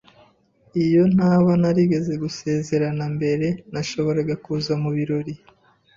Iyo 0.83 1.03
ntaba 1.13 1.51
narigeze 1.61 2.13
gusezerana 2.23 3.03
mbere, 3.15 3.47
nashoboraga 3.71 4.33
kuza 4.43 4.73
mubirori. 4.81 5.33